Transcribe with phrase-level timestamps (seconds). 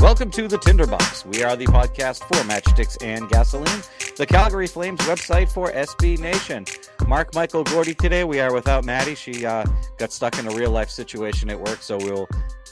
[0.00, 1.24] Welcome to the Tinderbox.
[1.24, 3.82] We are the podcast for Matchsticks and Gasoline,
[4.16, 6.66] the Calgary Flames website for SB Nation.
[7.08, 8.22] Mark Michael Gordy today.
[8.24, 9.14] We are without Maddie.
[9.14, 9.64] She uh,
[9.96, 12.28] got stuck in a real life situation at work, so we'll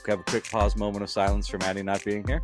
[0.07, 2.43] have a quick pause moment of silence for Maddie not being here.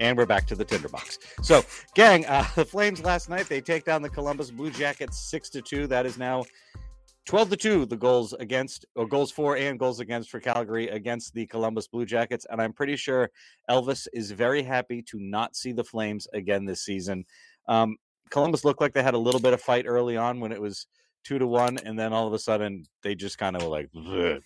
[0.00, 1.18] And we're back to the Tinderbox.
[1.42, 1.62] So,
[1.94, 5.60] gang, uh, the Flames last night they take down the Columbus Blue Jackets six to
[5.60, 5.86] two.
[5.86, 6.44] That is now
[7.28, 11.34] 12 to 2 the goals against or goals for and goals against for Calgary against
[11.34, 13.30] the Columbus Blue Jackets and I'm pretty sure
[13.70, 17.26] Elvis is very happy to not see the Flames again this season.
[17.68, 17.96] Um,
[18.30, 20.86] Columbus looked like they had a little bit of fight early on when it was
[21.24, 23.90] 2 to 1 and then all of a sudden they just kind of like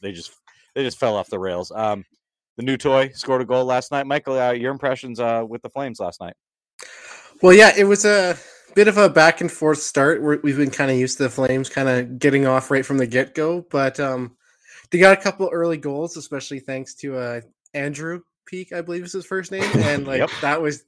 [0.03, 0.33] they just
[0.75, 1.71] they just fell off the rails.
[1.71, 2.05] Um,
[2.56, 4.09] the new toy scored a goal last night.
[4.09, 6.34] Michael, uh, your impressions uh, with the Flames last night?
[7.43, 8.37] Well, yeah, it was a
[8.75, 10.23] bit of a back and forth start.
[10.23, 12.98] we have been kind of used to the Flames kind of getting off right from
[12.98, 14.37] the get go, but um,
[14.91, 17.41] they got a couple early goals, especially thanks to uh,
[17.75, 20.31] Andrew Peeke, I believe is his first name, and like yep.
[20.41, 20.84] that was.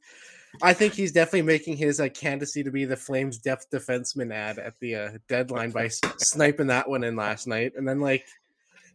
[0.62, 4.60] I think he's definitely making his uh, candidacy to be the Flames' depth defenseman ad
[4.60, 8.24] at the uh, deadline by sniping that one in last night, and then like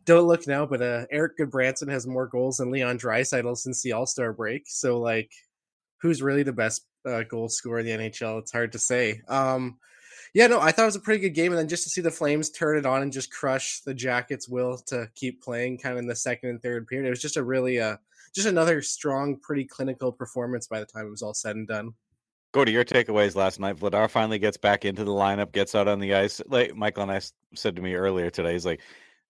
[0.06, 3.92] don't look now, but uh, Erik Gudbranson has more goals than Leon Draisaitl since the
[3.92, 4.64] All Star break.
[4.68, 5.32] So like,
[6.02, 8.40] who's really the best uh, goal scorer in the NHL.
[8.40, 9.22] It's hard to say.
[9.28, 9.78] Um,
[10.34, 12.02] yeah, no, I thought it was a pretty good game, and then just to see
[12.02, 15.94] the Flames turn it on and just crush the Jackets' will to keep playing, kind
[15.94, 17.98] of in the second and third period, it was just a really, uh,
[18.36, 21.94] just another strong, pretty clinical performance by the time it was all said and done.
[22.52, 23.78] Go to your takeaways last night.
[23.78, 26.42] Vladar finally gets back into the lineup, gets out on the ice.
[26.48, 27.22] Like Michael and I
[27.56, 28.82] said to me earlier today, he's like,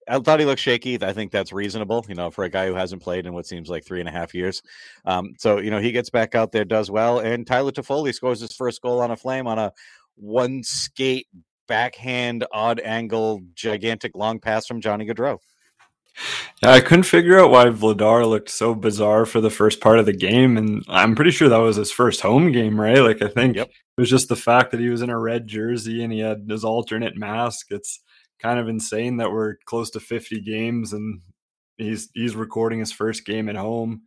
[0.10, 1.02] I thought he looked shaky.
[1.02, 3.70] I think that's reasonable, you know, for a guy who hasn't played in what seems
[3.70, 4.62] like three and a half years.
[5.06, 8.42] Um, so, you know, he gets back out there, does well, and Tyler Toffoli scores
[8.42, 9.72] his first goal on a flame on a
[10.16, 11.28] one skate
[11.68, 15.38] backhand odd angle gigantic long pass from Johnny Gaudreau.
[16.62, 20.06] Yeah, I couldn't figure out why Vladar looked so bizarre for the first part of
[20.06, 22.98] the game, and I'm pretty sure that was his first home game, right?
[22.98, 23.68] Like I think yep.
[23.70, 26.48] it was just the fact that he was in a red jersey and he had
[26.50, 27.68] his alternate mask.
[27.70, 28.02] It's
[28.42, 31.22] kind of insane that we're close to 50 games and
[31.78, 34.04] he's he's recording his first game at home.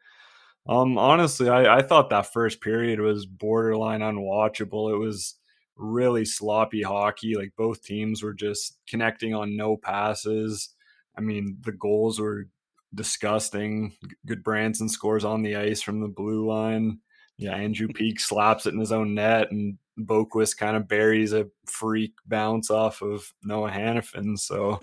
[0.69, 4.93] Um, honestly, I, I thought that first period was borderline unwatchable.
[4.93, 5.35] It was
[5.77, 7.35] really sloppy hockey.
[7.35, 10.71] Like both teams were just connecting on no passes.
[11.17, 12.47] I mean, the goals were
[12.95, 13.95] disgusting.
[14.27, 17.01] Gudbranson scores on the ice from the blue line.
[17.39, 21.49] Yeah, Andrew Peeke slaps it in his own net, and Boqvist kind of buries a
[21.67, 24.39] freak bounce off of Noah Hanifin.
[24.39, 24.81] So,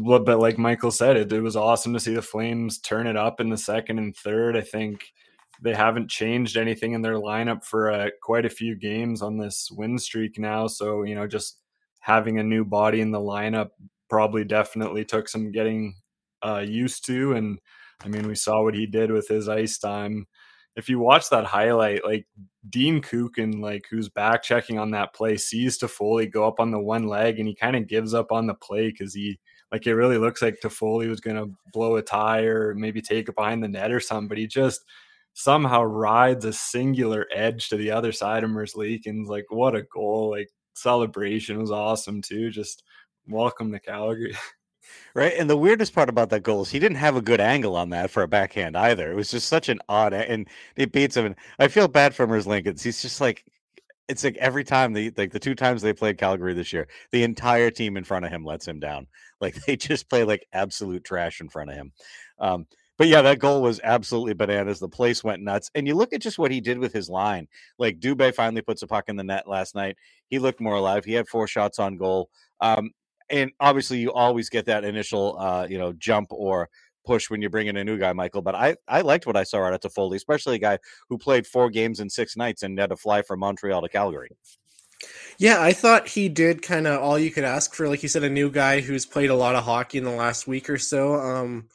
[0.00, 3.40] but like Michael said, it, it was awesome to see the Flames turn it up
[3.40, 4.56] in the second and third.
[4.56, 5.12] I think
[5.62, 9.70] they haven't changed anything in their lineup for uh, quite a few games on this
[9.70, 10.66] win streak now.
[10.66, 11.58] So, you know, just
[12.00, 13.70] having a new body in the lineup
[14.08, 15.96] probably definitely took some getting
[16.46, 17.32] uh, used to.
[17.32, 17.58] And
[18.04, 20.26] I mean, we saw what he did with his ice time
[20.78, 22.24] if you watch that highlight, like
[22.70, 26.78] Dean Kukan, like who's back checking on that play, sees Toffoli go up on the
[26.78, 29.38] one leg and he kind of gives up on the play because he
[29.72, 33.62] like it really looks like Toffoli was gonna blow a tire maybe take it behind
[33.62, 34.84] the net or something, but he just
[35.34, 39.26] somehow rides a singular edge to the other side of Merzlikins.
[39.26, 40.30] Like what a goal!
[40.30, 42.50] Like celebration was awesome too.
[42.50, 42.82] Just
[43.26, 44.36] welcome to Calgary.
[45.14, 45.34] Right.
[45.36, 47.90] And the weirdest part about that goal is he didn't have a good angle on
[47.90, 49.10] that for a backhand either.
[49.10, 51.26] It was just such an odd and he beats him.
[51.26, 52.82] And I feel bad for Merzlikins.
[52.82, 53.44] He's just like
[54.08, 57.22] it's like every time the like the two times they played Calgary this year, the
[57.22, 59.06] entire team in front of him lets him down.
[59.40, 61.92] Like they just play like absolute trash in front of him.
[62.40, 62.66] Um,
[62.98, 64.80] but yeah, that goal was absolutely bananas.
[64.80, 65.70] The place went nuts.
[65.76, 67.46] And you look at just what he did with his line.
[67.78, 69.96] Like Dubé finally puts a puck in the net last night.
[70.26, 71.04] He looked more alive.
[71.04, 72.30] He had four shots on goal.
[72.60, 72.90] Um,
[73.30, 76.68] and obviously you always get that initial uh, you know jump or
[77.04, 78.42] push when you bring in a new guy, Michael.
[78.42, 80.78] But I I liked what I saw out of Toffoli, especially a guy
[81.08, 84.30] who played four games in six nights and had to fly from Montreal to Calgary.
[85.38, 88.24] Yeah, I thought he did kind of all you could ask for, like you said,
[88.24, 91.14] a new guy who's played a lot of hockey in the last week or so.
[91.14, 91.68] Um,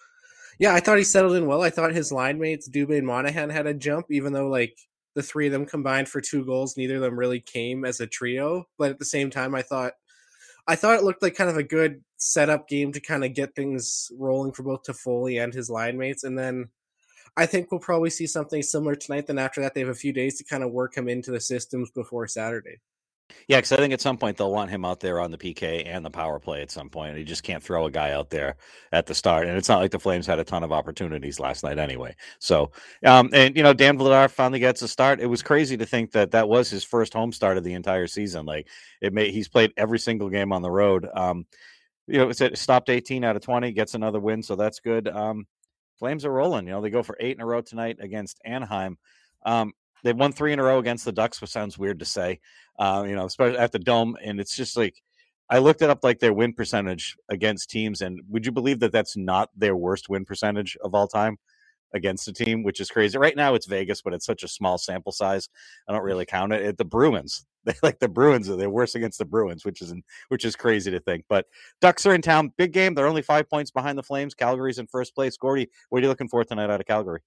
[0.60, 1.64] yeah, I thought he settled in well.
[1.64, 4.78] I thought his line mates, Dubé and Monahan, had a jump, even though like
[5.16, 8.08] the three of them combined for two goals, neither of them really came as a
[8.08, 8.66] trio.
[8.78, 9.94] But at the same time, I thought
[10.68, 13.56] I thought it looked like kind of a good setup game to kind of get
[13.56, 16.24] things rolling for both Toffoli and his line mates.
[16.24, 16.70] And then
[17.36, 19.28] I think we'll probably see something similar tonight.
[19.28, 21.42] Then after that, they have a few days to kind of work him into the
[21.42, 22.80] systems before Saturday.
[23.48, 25.86] Yeah, because I think at some point they'll want him out there on the PK
[25.86, 27.18] and the power play at some point.
[27.18, 28.56] He just can't throw a guy out there
[28.92, 29.48] at the start.
[29.48, 32.16] And it's not like the Flames had a ton of opportunities last night anyway.
[32.40, 32.72] So,
[33.06, 35.20] um, and, you know, Dan Vladar finally gets a start.
[35.20, 38.08] It was crazy to think that that was his first home start of the entire
[38.08, 38.46] season.
[38.46, 38.68] Like,
[39.02, 41.08] it made, he's played every single game on the road.
[41.14, 41.46] Um,
[42.08, 44.44] you know, it stopped 18 out of 20, gets another win.
[44.44, 45.08] So that's good.
[45.08, 45.48] Um,
[46.00, 46.66] Flames are rolling.
[46.68, 48.98] You know, they go for eight in a row tonight against Anaheim.
[49.46, 52.40] Um, they've won three in a row against the Ducks, which sounds weird to say.
[52.80, 55.02] Uh, you know, especially at the Dome, and it's just like
[55.50, 58.92] I looked it up, like their win percentage against teams, and would you believe that
[58.92, 61.38] that's not their worst win percentage of all time
[61.94, 63.18] against a team, which is crazy.
[63.18, 65.50] Right now, it's Vegas, but it's such a small sample size.
[65.88, 66.78] I don't really count it.
[66.78, 69.94] the Bruins, they like the Bruins, they're worse against the Bruins, which is
[70.30, 71.26] which is crazy to think.
[71.30, 71.46] But
[71.82, 72.94] Ducks are in town, big game.
[72.94, 74.34] They're only five points behind the Flames.
[74.34, 75.38] Calgary's in first place.
[75.38, 77.22] Gordy, what are you looking for tonight out of Calgary?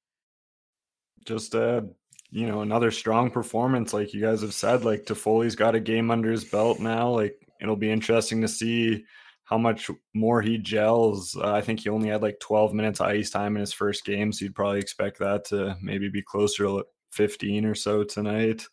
[1.24, 1.82] Just uh
[2.30, 4.84] you know, another strong performance, like you guys have said.
[4.84, 7.10] Like Toffoli's got a game under his belt now.
[7.10, 9.04] Like it'll be interesting to see
[9.44, 11.36] how much more he gels.
[11.36, 14.32] Uh, I think he only had like 12 minutes ice time in his first game,
[14.32, 18.66] so you'd probably expect that to maybe be closer to 15 or so tonight.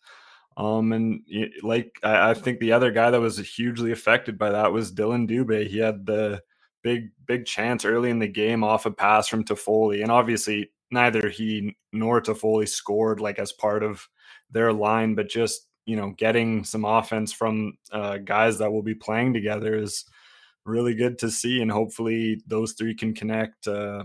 [0.56, 1.22] Um, and
[1.62, 5.28] like I, I think the other guy that was hugely affected by that was Dylan
[5.28, 5.66] Dubé.
[5.66, 6.42] He had the
[6.82, 11.28] big big chance early in the game off a pass from Toffoli, and obviously neither
[11.28, 14.08] he nor Toffoli scored like as part of
[14.50, 18.94] their line, but just you know getting some offense from uh, guys that will be
[18.94, 20.04] playing together is
[20.64, 24.04] really good to see, and hopefully those three can connect uh,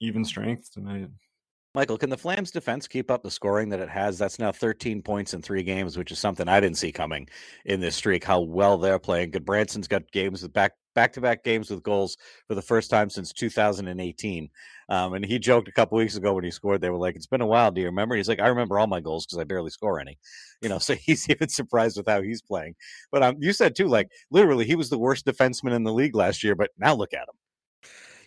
[0.00, 1.08] even strength tonight.
[1.74, 4.18] Michael, can the Flames defense keep up the scoring that it has?
[4.18, 7.28] That's now 13 points in three games, which is something I didn't see coming
[7.64, 8.24] in this streak.
[8.24, 9.30] How well they're playing.
[9.30, 12.16] Gudbranson's got games with back back to back games with goals
[12.48, 14.48] for the first time since 2018.
[14.88, 17.26] Um, and he joked a couple weeks ago when he scored, they were like, "It's
[17.26, 17.70] been a while.
[17.70, 20.18] Do you remember?" He's like, "I remember all my goals because I barely score any."
[20.60, 22.74] You know, so he's even surprised with how he's playing.
[23.10, 26.14] But um, you said too, like literally, he was the worst defenseman in the league
[26.14, 27.34] last year, but now look at him.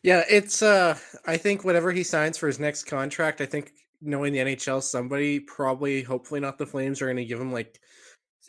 [0.03, 3.71] Yeah, it's uh I think whatever he signs for his next contract, I think
[4.01, 7.79] knowing the NHL, somebody probably hopefully not the Flames are gonna give him like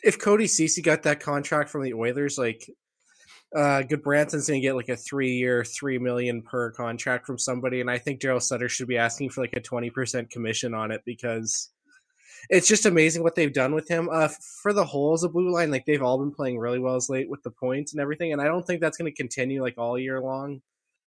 [0.03, 2.69] if Cody Ceci got that contract from the Oilers, like
[3.55, 7.89] uh Gudbranson's gonna get like a three year, three million per contract from somebody, and
[7.89, 11.01] I think Daryl Sutter should be asking for like a twenty percent commission on it
[11.05, 11.69] because
[12.49, 14.09] it's just amazing what they've done with him.
[14.11, 14.29] Uh,
[14.61, 17.09] for the whole as a blue line, like they've all been playing really well as
[17.09, 19.77] late with the points and everything, and I don't think that's going to continue like
[19.77, 20.61] all year long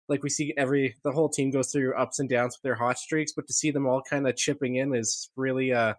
[0.09, 2.97] like we see every the whole team goes through ups and downs with their hot
[2.97, 5.93] streaks, but to see them all kind of chipping in is really uh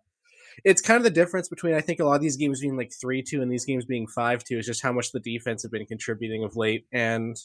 [0.64, 2.93] it's kind of the difference between I think a lot of these games being like
[3.00, 5.73] three two and these games being five two is just how much the defense have
[5.73, 7.37] been contributing of late and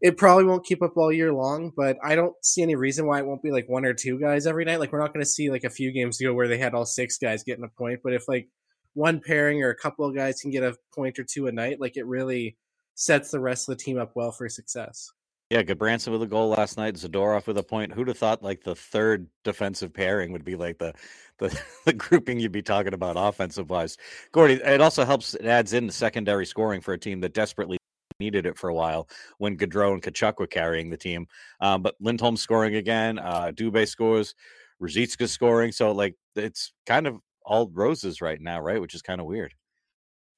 [0.00, 3.18] it probably won't keep up all year long, but I don't see any reason why
[3.18, 4.80] it won't be like one or two guys every night.
[4.80, 6.84] Like we're not going to see like a few games ago where they had all
[6.84, 8.48] six guys getting a point, but if like
[8.94, 11.80] one pairing or a couple of guys can get a point or two a night,
[11.80, 12.56] like it really
[12.94, 15.10] sets the rest of the team up well for success.
[15.52, 16.94] Yeah, Gudbranson with a goal last night.
[16.94, 17.92] Zadorov with a point.
[17.92, 20.94] Who'd have thought like the third defensive pairing would be like the
[21.36, 23.98] the, the grouping you'd be talking about offensive wise.
[24.32, 25.34] Gordy, it also helps.
[25.34, 27.76] It adds in the secondary scoring for a team that desperately
[28.18, 31.26] needed it for a while when Gaudreau and Tkachuk were carrying the team.
[31.60, 33.18] Um, but Lindholm scoring again.
[33.18, 34.34] Uh, Dubé scores.
[34.80, 35.70] Ruzicka scoring.
[35.70, 38.80] So like it's kind of all roses right now, right?
[38.80, 39.52] Which is kind of weird.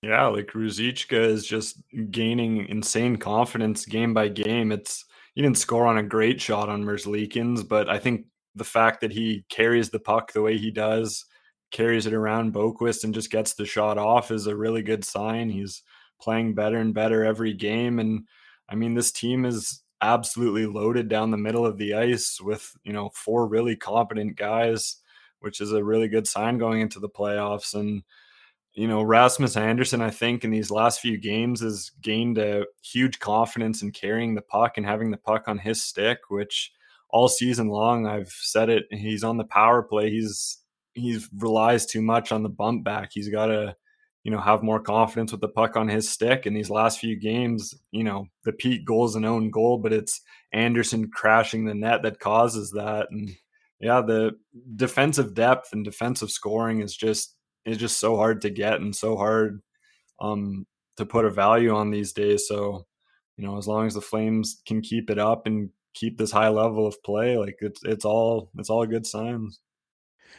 [0.04, 1.78] Yeah, like Ruzicka is just
[2.11, 4.70] gaining insane confidence game by game.
[4.70, 9.00] It's he didn't score on a great shot on Merzlikins, but I think the fact
[9.00, 11.25] that he carries the puck the way he does,
[11.70, 15.49] carries it around Boqvist and just gets the shot off is a really good sign.
[15.49, 15.82] He's
[16.20, 17.99] playing better and better every game.
[17.99, 18.26] And
[18.68, 22.92] I mean, this team is absolutely loaded down the middle of the ice with, you
[22.92, 24.96] know, four really competent guys,
[25.40, 27.75] which is a really good sign going into the playoffs.
[27.75, 28.02] And
[28.74, 33.20] you know, Rasmus Andersson, I think in these last few games has gained a huge
[33.20, 36.72] confidence in carrying the puck and having the puck on his stick, which
[37.08, 38.86] all season long I've said it.
[38.90, 40.10] He's on the power play.
[40.10, 40.58] He's
[40.94, 43.10] he's relies too much on the bump back.
[43.12, 43.76] He's got to,
[44.24, 46.44] you know, have more confidence with the puck on his stick.
[46.44, 49.92] In these last few games, you know, the Peeke goal is an own goal, but
[49.92, 50.20] it's
[50.52, 53.06] Andersson crashing the net that causes that.
[53.12, 53.30] And
[53.78, 54.32] yeah, the
[54.74, 59.16] defensive depth and defensive scoring is just is just so hard to get and so
[59.16, 59.62] hard
[60.21, 60.66] um,
[60.97, 62.47] to put a value on these days.
[62.49, 62.87] So,
[63.37, 66.49] you know, as long as the Flames can keep it up and keep this high
[66.49, 69.61] level of play, like it's it's all it's all good signs.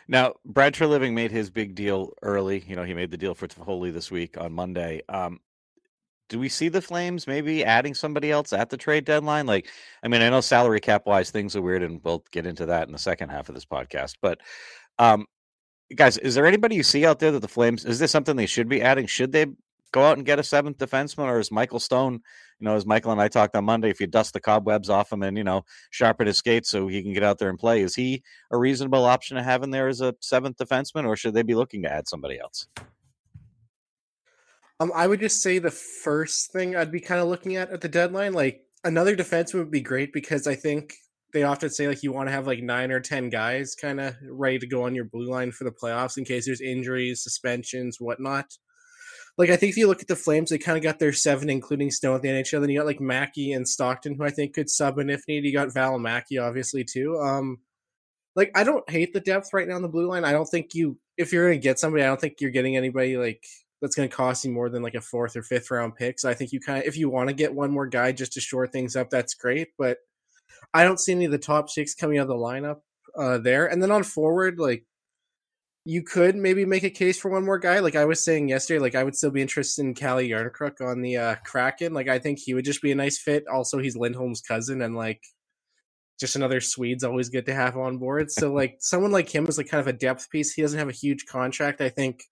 [0.08, 2.63] Now, Brad Treliving made his big deal early.
[2.67, 5.01] You know, he made the deal for Toffoli this week on Monday.
[5.10, 5.39] Um,
[6.27, 9.46] do we see the Flames maybe adding somebody else at the trade deadline?
[9.46, 9.70] Like,
[10.03, 12.88] I mean, I know salary cap wise things are weird, and we'll get into that
[12.88, 14.15] in the second half of this podcast.
[14.22, 14.41] But,
[14.98, 15.25] um,
[15.93, 18.45] guys, is there anybody you see out there that the Flames is this something they
[18.45, 19.05] should be adding?
[19.05, 19.47] Should they
[19.91, 22.13] go out and get a seventh defenseman, or is Michael Stone,
[22.59, 25.11] you know, as Michael and I talked on Monday, if you dust the cobwebs off
[25.11, 27.81] him and you know sharpen his skates so he can get out there and play,
[27.81, 31.33] is he a reasonable option to have in there as a seventh defenseman, or should
[31.33, 32.67] they be looking to add somebody else?
[34.79, 37.81] Um, I would just say the first thing I'd be kind of looking at at
[37.81, 40.95] the deadline, like another defenseman would be great because I think
[41.35, 44.15] they often say like you want to have like nine or ten guys kind of
[44.23, 47.99] ready to go on your blue line for the playoffs in case there's injuries, suspensions,
[47.99, 48.45] whatnot.
[49.37, 51.49] Like I think if you look at the Flames, they kind of got their seven,
[51.49, 52.61] including Stone at the NHL.
[52.61, 55.45] Then you got like Mackey and Stockton, who I think could sub in if needed.
[55.45, 57.19] You got Val Valimaki, obviously too.
[57.19, 57.57] Um,
[58.33, 60.23] like I don't hate the depth right now on the blue line.
[60.23, 63.17] I don't think you, if you're gonna get somebody, I don't think you're getting anybody
[63.17, 63.43] like
[63.81, 66.19] that's going to cost you more than like a fourth or fifth round pick.
[66.19, 68.33] So I think you kind of, if you want to get one more guy just
[68.33, 69.67] to shore things up, that's great.
[69.77, 69.97] But
[70.74, 72.81] I don't see any of the top six coming out of the lineup
[73.17, 73.65] uh, there.
[73.65, 74.86] And then on forward, like
[75.86, 77.79] you could maybe make a case for one more guy.
[77.79, 81.01] Like I was saying yesterday, like I would still be interested in Calle Jarnkrok on
[81.01, 81.93] the uh, Kraken.
[81.93, 83.48] Like I think he would just be a nice fit.
[83.48, 85.22] Also, he's Lindholm's cousin, and like
[86.19, 88.31] just another Swede's always good to have on board.
[88.31, 90.53] So like someone like him is like kind of a depth piece.
[90.53, 91.81] He doesn't have a huge contract.
[91.81, 92.24] I think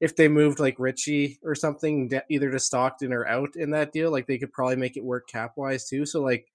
[0.00, 4.10] if they moved like Ritchie or something, either to Stockton or out in that deal,
[4.10, 6.04] like they could probably make it work cap wise too.
[6.04, 6.46] So like,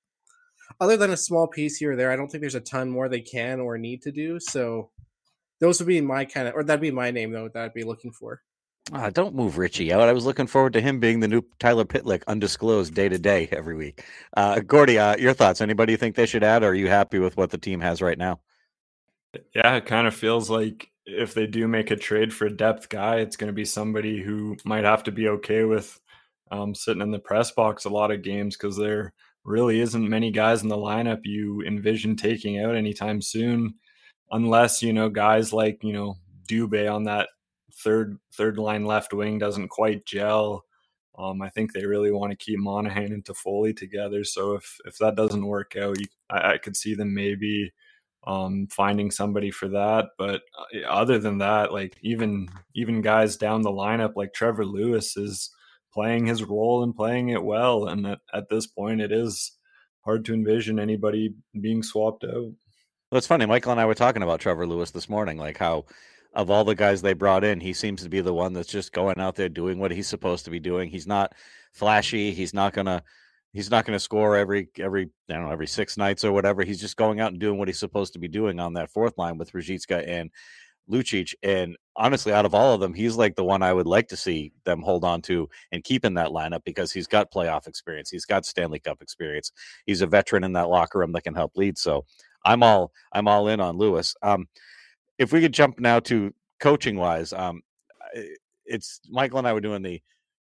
[0.80, 3.10] other than a small piece here or there, I don't think there's a ton more
[3.10, 4.40] they can or need to do.
[4.40, 4.92] So
[5.60, 7.84] those would be my kind of, or that'd be my name though that I'd be
[7.84, 8.42] looking for.
[8.92, 10.10] Ah, don't move Ritchie out.
[10.10, 13.48] I was looking forward to him being the new Tyler Pitlick, undisclosed day to day
[13.52, 14.04] every week.
[14.36, 15.62] Uh, Gordy, uh, your thoughts?
[15.62, 16.64] Anybody you think they should add?
[16.64, 18.40] Or are you happy with what the team has right now?
[19.54, 22.90] Yeah, it kind of feels like if they do make a trade for a depth
[22.90, 26.00] guy, it's going to be somebody who might have to be okay with
[26.52, 29.14] um, sitting in the press box a lot of games because there
[29.50, 33.74] really isn't many guys in the lineup you envision taking out anytime soon,
[34.32, 36.16] unless you know guys like you know
[36.48, 37.30] Dubé on that
[37.74, 40.66] third third line left wing doesn't quite gel.
[41.18, 44.24] Um, I think they really want to keep Monahan and Toffoli together.
[44.24, 47.74] So if if that doesn't work out, you, I, I could see them maybe
[48.28, 50.10] um, finding somebody for that.
[50.18, 55.18] But uh, other than that, like even even guys down the lineup like Trevor Lewis
[55.18, 55.50] is
[56.00, 57.88] playing his role and playing it well.
[57.88, 59.58] And at, at this point, it is
[60.06, 62.54] hard to envision anybody being swapped out.
[63.12, 63.46] Well, it's funny.
[63.46, 65.84] Michael and I were talking about Trevor Lewis this morning, like how
[66.34, 68.94] of all the guys they brought in, he seems to be the one that's just
[68.94, 70.90] going out there doing what he's supposed to be doing.
[70.90, 71.34] He's not
[71.74, 72.32] flashy.
[72.32, 73.04] He's not gonna
[73.52, 76.64] he's not to score every every I don't know every six nights or whatever.
[76.64, 79.18] He's just going out and doing what he's supposed to be doing on that fourth
[79.18, 80.32] line with Ruzicka and
[80.90, 81.34] Lucic.
[81.44, 84.18] And honestly, out of all of them, he's like the one I would like to
[84.18, 88.10] see them hold on to and keep in that lineup because he's got playoff experience.
[88.10, 89.52] He's got Stanley Cup experience.
[89.86, 91.78] He's a veteran in that locker room that can help lead.
[91.78, 92.06] So
[92.46, 94.16] I'm all I'm all in on Lewis.
[94.24, 94.48] Um,
[95.18, 97.62] if we could jump now to coaching wise, um,
[98.66, 100.02] it's Michael and I were doing the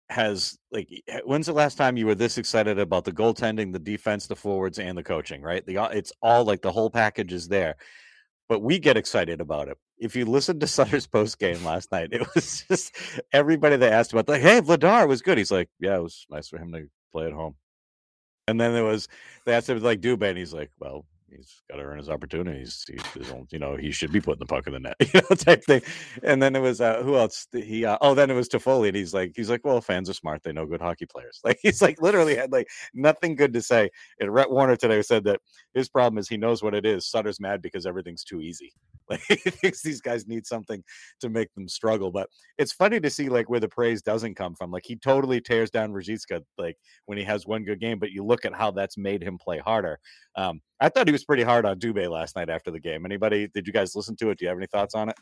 [0.09, 0.89] has like
[1.23, 4.77] when's the last time you were this excited about the goaltending, the defense, the forwards,
[4.77, 5.41] and the coaching?
[5.41, 7.77] Right, the it's all like the whole package is there.
[8.47, 9.77] But we get excited about it.
[10.01, 12.95] If you listened to Sutter's post game last night, it was just
[13.31, 16.49] everybody they asked about, like, "Hey, Vladar was good." He's like, "Yeah, it was nice
[16.49, 17.55] for him to play at home."
[18.47, 19.07] And then there was
[19.45, 22.85] they asked him like Dubé, and he's like, "Well, he's got to earn his opportunities.
[22.87, 22.97] He,
[23.51, 25.81] you know, he should be putting the puck in the net, you know, type thing.
[26.23, 27.47] And then it was uh, who else?
[27.51, 30.13] He uh, oh, then it was Toffoli, and he's like, he's like, well, fans are
[30.13, 31.39] smart; they know good hockey players.
[31.43, 33.89] Like he's like literally had like nothing good to say.
[34.19, 35.39] And Rhett Warrener today said that
[35.73, 37.05] his problem is he knows what it is.
[37.09, 38.73] Sutter's mad because everything's too easy.
[39.11, 40.83] Like he thinks these guys need something
[41.19, 42.11] to make them struggle.
[42.11, 44.71] But it's funny to see like where the praise doesn't come from.
[44.71, 48.23] Like he totally tears down Ruzicka like when he has one good game, but you
[48.23, 49.99] look at how that's made him play harder.
[50.35, 53.05] Um, I thought he was pretty hard on Dubé last night after the game.
[53.05, 53.47] Anybody?
[53.53, 54.39] Did you guys listen to it?
[54.39, 55.17] Do you have any thoughts on it?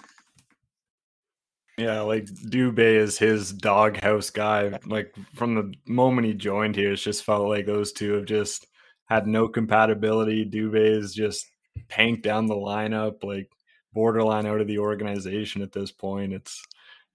[1.80, 4.78] Yeah, like Dubé is his doghouse guy.
[4.86, 8.68] Like from the moment he joined here, it's just felt like those two have just
[9.06, 10.46] had no compatibility.
[10.46, 11.50] Dubé is just
[11.88, 13.24] tanked down the lineup.
[13.24, 13.50] Like
[13.94, 16.34] borderline out of the organization at this point.
[16.34, 16.64] It's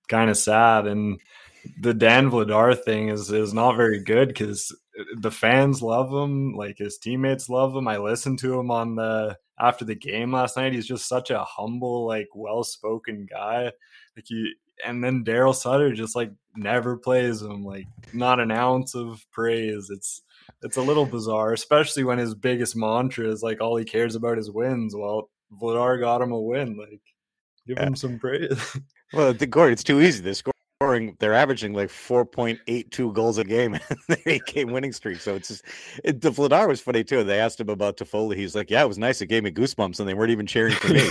[0.09, 0.87] kind of sad.
[0.87, 1.21] And
[1.81, 6.55] the Dan Vladar thing is is not very good because uh, the fans love him,
[6.55, 7.89] like his teammates love him.
[7.89, 10.73] I listened to him on the after the game last night.
[10.73, 13.65] He's just such a humble, like well spoken guy.
[14.17, 14.55] Like he
[14.85, 19.91] and then Daryl Sutter just like never plays him, like not an ounce of praise.
[19.91, 20.23] It's
[20.63, 24.39] it's a little bizarre, especially when his biggest mantra is like all he cares about
[24.39, 24.95] is wins.
[24.95, 26.77] Well, Vladar got him a win.
[26.77, 27.01] Like,
[27.67, 27.87] give yeah.
[27.87, 28.79] him some praise.
[29.13, 30.23] well, the Gord, it's too easy.
[30.23, 31.17] They score scoring.
[31.19, 33.79] They're averaging like four point eight two goals a game
[34.27, 35.21] eight game winning streak.
[35.21, 35.65] So it's just
[36.03, 37.25] it, the Vladar was funny too.
[37.25, 38.37] They asked him about Toffoli.
[38.37, 39.21] He's like, "Yeah, it was nice.
[39.21, 41.09] It gave me goosebumps, and they weren't even cheering for me."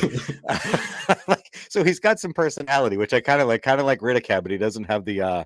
[1.27, 3.63] like, so he's got some personality, which I kind of like.
[3.63, 5.43] Kind of like Rittich, but he doesn't have the uh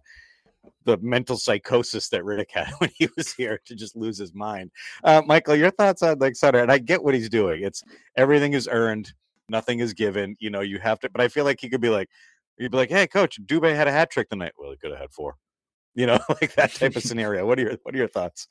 [0.85, 4.71] the mental psychosis that Rittich had when he was here to just lose his mind.
[5.03, 6.59] Uh, Michael, your thoughts on like Sutter?
[6.59, 7.63] And I get what he's doing.
[7.63, 7.83] It's
[8.15, 9.13] everything is earned,
[9.49, 10.35] nothing is given.
[10.39, 11.09] You know, you have to.
[11.09, 12.09] But I feel like he could be like,
[12.57, 14.99] You'd be like, "Hey, coach, Dubé had a hat trick tonight." Well, he could have
[14.99, 15.37] had four.
[15.95, 17.45] You know, like that type of scenario.
[17.45, 18.47] What are your What are your thoughts?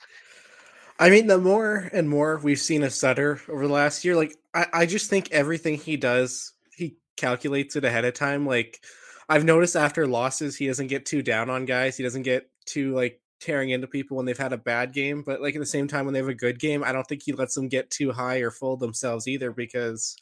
[0.98, 4.34] I mean, the more and more we've seen of Sutter over the last year, like
[4.54, 8.46] I, I just think everything he does, he calculates it ahead of time.
[8.46, 8.80] Like
[9.28, 11.96] I've noticed after losses, he doesn't get too down on guys.
[11.96, 15.22] He doesn't get too like tearing into people when they've had a bad game.
[15.24, 17.22] But like at the same time, when they have a good game, I don't think
[17.24, 20.16] he lets them get too high or fold themselves either because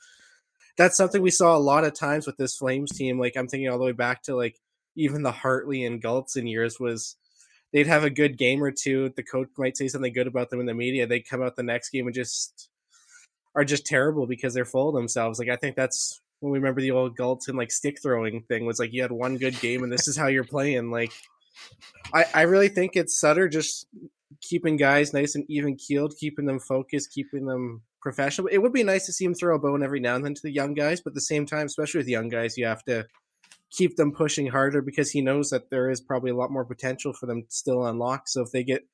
[0.76, 3.18] that's something we saw a lot of times with this Flames team.
[3.18, 4.58] Like I'm thinking all the way back to like
[4.96, 7.16] even the Hartley and Gulutzan years was
[7.72, 9.12] they'd have a good game or two.
[9.14, 11.06] The coach might say something good about them in the media.
[11.06, 12.68] They come out the next game and just
[13.54, 15.38] are just terrible because they're full of themselves.
[15.38, 18.78] Like I think that's when we remember the old Gulutzan like stick throwing thing was
[18.78, 20.90] like you had one good game and this is how you're playing.
[20.90, 21.10] Like
[22.12, 23.86] I, I really think it's Sutter just
[24.42, 28.48] keeping guys nice and even keeled, keeping them focused, keeping them professional.
[28.48, 30.42] It would be nice to see him throw a bone every now and then to
[30.42, 33.06] the young guys, but at the same time, especially with young guys, you have to
[33.70, 37.14] keep them pushing harder because he knows that there is probably a lot more potential
[37.14, 38.28] for them still unlock.
[38.28, 38.86] So if they get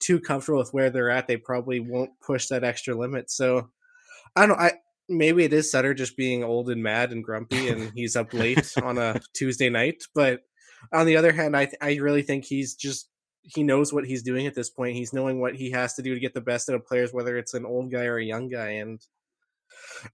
[0.00, 3.30] too comfortable with where they're at, they probably won't push that extra limit.
[3.30, 3.68] So
[4.34, 4.64] I don't know.
[4.64, 4.72] I
[5.08, 8.72] maybe it is Sutter just being old and mad and grumpy, and he's up late
[8.82, 10.02] on a Tuesday night.
[10.14, 10.40] But
[10.92, 13.08] on the other hand, I I really think he's just
[13.42, 14.96] he knows what he's doing at this point.
[14.96, 17.38] He's knowing what he has to do to get the best out of players, whether
[17.38, 18.70] it's an old guy or a young guy.
[18.70, 19.00] And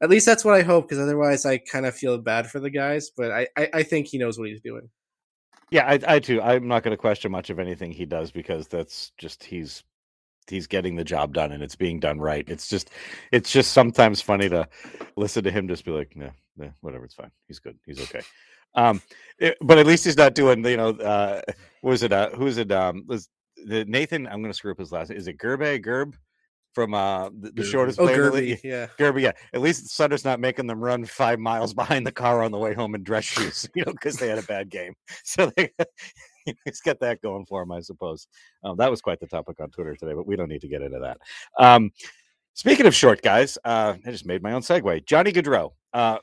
[0.03, 2.71] at least that's what I hope, because otherwise I kind of feel bad for the
[2.71, 3.11] guys.
[3.17, 4.91] But I, I, I think he knows what he's doing.
[5.71, 6.43] Yeah, I, I too.
[6.43, 9.83] I'm not going to question much of anything he does because that's just he's
[10.49, 12.45] he's getting the job done and it's being done right.
[12.49, 12.91] It's just
[13.31, 14.69] it's just sometimes funny to
[15.17, 17.31] listen to him just be like, nah, nah whatever, it's fine.
[17.49, 17.79] He's good.
[17.87, 18.23] He's okay.
[18.75, 19.03] Um,
[19.39, 21.43] it, but at least he's not doing, you know, uh,
[21.83, 22.73] was it, uh, who is it?
[22.73, 23.29] Um, was
[23.67, 25.19] the Nathan, I'm going to screw up his last name.
[25.19, 26.15] Is it Gerbe, Gerb?
[26.75, 29.33] From uh the, the shortest oh, Gerby, yeah, Gerby, yeah.
[29.53, 32.73] At least Sutter's not making them run five miles behind the car on the way
[32.73, 34.95] home in dress shoes, you know, because they had a bad game.
[35.23, 35.71] So they,
[36.65, 38.27] he's got that going for him, I suppose.
[38.65, 40.83] Um, that was quite the topic on Twitter today, but we don't need to get
[40.83, 41.19] into that.
[41.59, 41.91] Um,
[42.55, 45.07] speaking of short guys, uh, I just made my own segue.
[45.07, 46.19] Johnny Gaudreau, uh,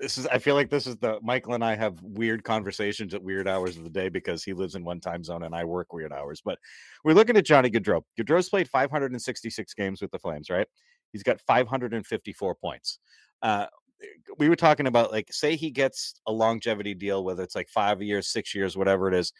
[0.00, 3.22] this is I feel like this is the Michael and I have weird conversations at
[3.22, 5.92] weird hours of the day because he lives in one time zone and I work
[5.92, 6.42] weird hours.
[6.44, 6.58] But
[7.04, 8.02] we're looking at Johnny Gaudreau.
[8.18, 10.66] Gaudreau's played 566 games with the Flames, right?
[11.12, 12.98] He's got 554 points.
[13.40, 13.66] Uh,
[14.38, 18.02] we were talking about like say he gets a longevity deal, whether it's like five
[18.02, 19.32] years, six years, whatever it is.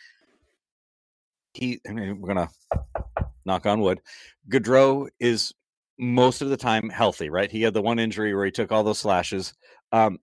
[1.55, 2.51] He, I mean, we're gonna
[3.45, 4.01] knock on wood.
[4.49, 5.53] Gaudreau is
[5.99, 7.51] most of the time healthy, right?
[7.51, 9.55] He had the one injury where he took all those slashes.
[9.93, 10.19] Um,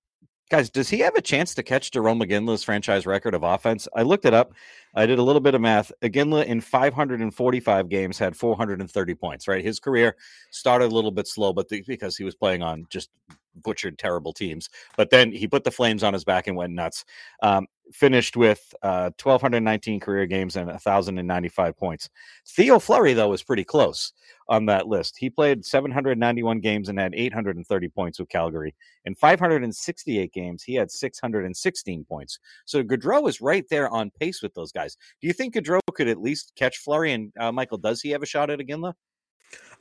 [0.51, 3.87] Guys, does he have a chance to catch Jarome Iginla's franchise record of offense?
[3.95, 4.51] I looked it up.
[4.93, 5.93] I did a little bit of math.
[6.01, 9.63] Iginla in 545 games had 430 points, right?
[9.63, 10.17] His career
[10.51, 13.11] started a little bit slow, but the, because he was playing on just
[13.55, 14.69] butchered, terrible teams.
[14.97, 17.05] But then he put the Flames on his back and went nuts.
[17.41, 22.09] Um, finished with uh, 1,219 career games and 1,095 points.
[22.47, 24.13] Theo Fleury, though, was pretty close
[24.47, 25.17] on that list.
[25.17, 28.73] He played 791 games and had 830 points with Calgary.
[29.05, 32.39] In 568 games, he had 616 points.
[32.65, 34.97] So Gaudreau is right there on pace with those guys.
[35.21, 37.13] Do you think Gaudreau could at least catch Fleury?
[37.13, 38.93] And uh, Michael, does he have a shot at Iginla?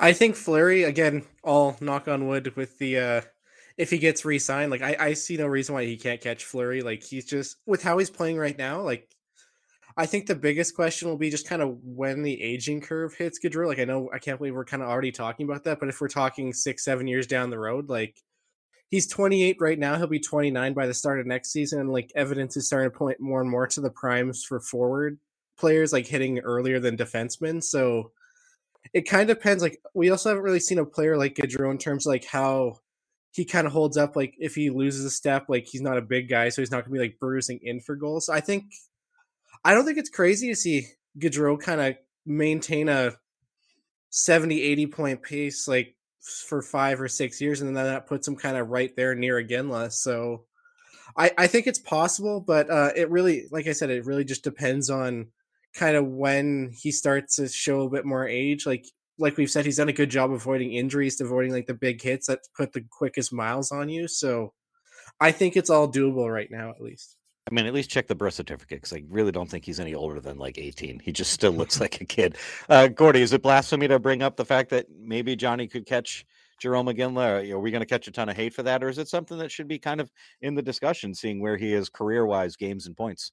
[0.01, 3.21] I think Fleury, again, all knock on wood with the uh
[3.81, 6.83] if he gets re-signed, like I, I see no reason why he can't catch Fleury.
[6.83, 9.09] Like he's just with how he's playing right now, like
[9.97, 13.41] I think the biggest question will be just kind of when the aging curve hits
[13.43, 13.69] Gaudreau.
[13.69, 15.99] Like I know I can't believe we're kind of already talking about that, but if
[15.99, 18.23] we're talking six, seven years down the road, like
[18.91, 22.13] he's 28 right now, he'll be 29 by the start of next season, and like
[22.15, 25.19] evidence is starting to point more and more to the primes for forward
[25.59, 27.65] players, like hitting earlier than defensemen.
[27.65, 28.13] So
[28.93, 29.63] it kind of depends.
[29.63, 32.81] Like we also haven't really seen a player like Gaudreau in terms of like how
[33.33, 36.03] he kind of holds up like if he loses a step like he's not a
[36.03, 38.27] big guy so he's not to be like bruising in for goals.
[38.27, 38.65] So i think
[39.65, 40.87] i don't think it's crazy to see
[41.19, 43.13] Gaudreau kind of maintain a
[44.11, 45.97] 70 80 point pace like
[46.47, 49.43] for five or six years and then that puts him kind of right there near
[49.43, 50.45] Iginla so
[51.17, 54.45] i i think it's possible but uh it really like i said it really just
[54.45, 55.29] depends on
[55.75, 58.85] kind of when he starts to show a bit more age like
[59.21, 62.27] like we've said, he's done a good job avoiding injuries, avoiding like the big hits
[62.27, 64.09] that put the quickest miles on you.
[64.09, 64.53] So
[65.21, 67.17] I think it's all doable right now, at least.
[67.51, 69.95] I mean, at least check the birth certificate because I really don't think he's any
[69.95, 71.01] older than like 18.
[71.01, 72.37] He just still looks like a kid.
[72.69, 76.25] Uh, Gordy, is it blasphemy to bring up the fact that maybe Johnny could catch
[76.63, 77.51] Jarome Iginla?
[77.51, 79.39] Are we going to catch a ton of hate for that, or is it something
[79.39, 80.11] that should be kind of
[80.43, 83.33] in the discussion, seeing where he is career-wise, games and points?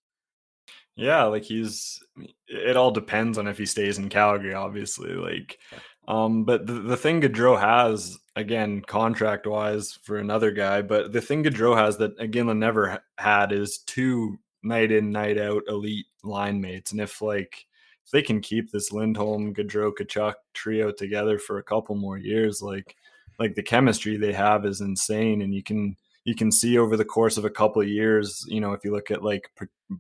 [0.97, 2.03] Yeah, like he's.
[2.47, 5.13] It all depends on if he stays in Calgary, obviously.
[5.13, 5.60] Like,
[6.07, 11.21] um, but the, the thing Gaudreau has again, contract wise, for another guy, but the
[11.21, 16.62] thing Gaudreau has that Iginla never had is two night in, night out elite line
[16.62, 17.65] mates, and if like
[18.05, 22.62] if they can keep this Lindholm, Gaudreau, Tkachuk trio together for a couple more years,
[22.62, 22.95] like
[23.39, 25.95] like the chemistry they have is insane, and you can
[26.27, 28.91] you can see over the course of a couple of years, you know, if you
[28.91, 29.49] look at like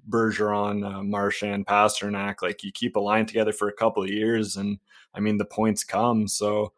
[0.09, 4.57] Bergeron, uh, Marchand, Pastrnak, like you keep a line together for a couple of years,
[4.57, 4.77] and
[5.13, 6.27] I mean the points come.
[6.27, 6.73] So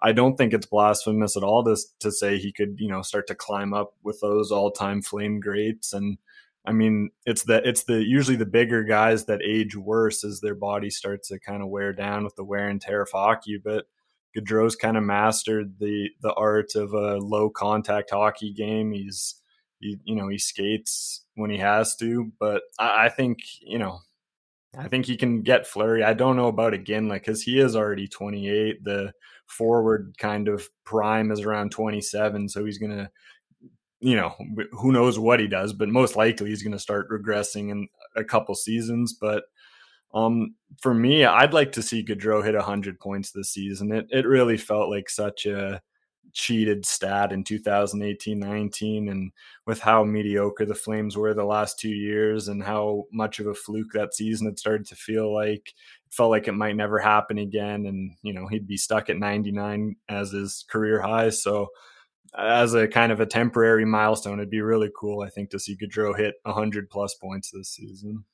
[0.00, 3.26] I don't think it's blasphemous at all to to say he could, you know, start
[3.26, 5.92] to climb up with those all time flame greats.
[5.92, 6.16] And
[6.64, 10.54] I mean, it's the it's the usually the bigger guys that age worse as their
[10.54, 13.86] body starts to kind of wear down with the wear and tear of hockey, but
[14.36, 18.92] Gaudreau's kind of mastered the the art of a low contact hockey game.
[18.92, 19.36] He's
[19.80, 24.00] he, you know he skates when he has to, but I, I think you know
[24.76, 26.02] I think he can get Fleury.
[26.02, 28.82] I don't know about again, like because he is already 28.
[28.84, 29.12] The
[29.46, 33.10] forward kind of prime is around 27, so he's gonna,
[34.00, 34.34] you know,
[34.72, 38.54] who knows what he does, but most likely he's gonna start regressing in a couple
[38.54, 39.12] seasons.
[39.12, 39.44] But
[40.14, 43.92] um, for me, I'd like to see Gaudreau hit 100 points this season.
[43.92, 45.80] It it really felt like such a
[46.32, 49.32] cheated stat in 2018-19 and
[49.66, 53.54] with how mediocre the Flames were the last 2 years and how much of a
[53.54, 55.74] fluke that season had started to feel like
[56.06, 59.18] it felt like it might never happen again and you know he'd be stuck at
[59.18, 61.68] 99 as his career high so
[62.38, 65.76] as a kind of a temporary milestone it'd be really cool I think to see
[65.76, 68.24] Gaudreau hit 100 plus points this season.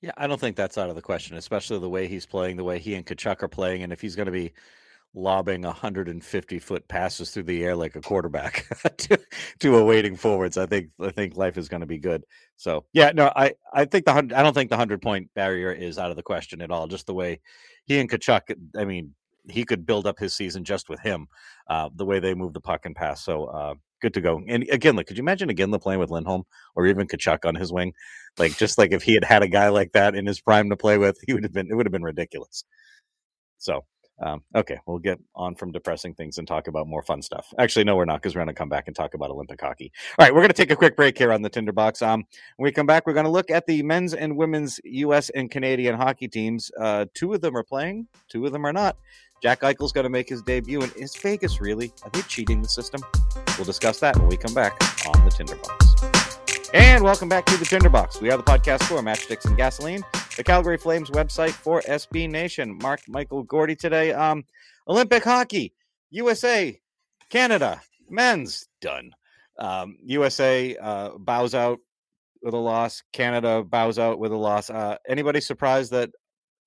[0.00, 2.64] Yeah, I don't think that's out of the question, especially the way he's playing, the
[2.64, 4.52] way he and Tkachuk are playing, and if he's going to be
[5.12, 8.64] lobbing 150 foot passes through the air like a quarterback
[8.96, 9.20] to,
[9.58, 12.24] to awaiting forwards, I think I think life is going to be good.
[12.56, 15.98] So yeah, no, I I think the I don't think the hundred point barrier is
[15.98, 16.86] out of the question at all.
[16.86, 17.40] Just the way
[17.84, 19.14] he and Tkachuk, I mean,
[19.50, 21.28] he could build up his season just with him,
[21.68, 23.22] uh, the way they move the puck and pass.
[23.22, 24.42] So uh, good to go.
[24.48, 27.54] And again, like, could you imagine again the playing with Lindholm or even Tkachuk on
[27.54, 27.92] his wing?
[28.38, 30.76] Like, just like if he had had a guy like that in his prime to
[30.76, 31.68] play with, he would have been.
[31.70, 32.64] It would have been ridiculous.
[33.58, 33.84] So,
[34.22, 37.52] um, okay, we'll get on from depressing things and talk about more fun stuff.
[37.58, 39.92] Actually, no, we're not because we're going to come back and talk about Olympic hockey.
[40.18, 42.02] All right, we're going to take a quick break here on the Tinderbox.
[42.02, 42.24] Um,
[42.56, 45.30] when we come back, we're going to look at the men's and women's U.S.
[45.30, 46.70] and Canadian hockey teams.
[46.78, 48.96] Uh, two of them are playing, two of them are not.
[49.40, 50.82] Jack Eichel's going to make his debut.
[50.82, 51.92] And is Vegas really?
[52.04, 53.00] Are they cheating the system?
[53.56, 54.72] We'll discuss that when we come back
[55.06, 56.70] on the Tinderbox.
[56.74, 58.20] And welcome back to the Tinderbox.
[58.20, 60.02] We are the podcast for Matchsticks and Gasoline,
[60.36, 62.78] the Calgary Flames website for SB Nation.
[62.82, 64.12] Mark Michael Gordy today.
[64.12, 64.44] Um,
[64.86, 65.72] Olympic hockey,
[66.10, 66.78] USA,
[67.30, 69.10] Canada, men's done.
[69.58, 71.78] Um, USA uh, bows out
[72.42, 73.02] with a loss.
[73.12, 74.68] Canada bows out with a loss.
[74.68, 76.10] Uh, anybody surprised that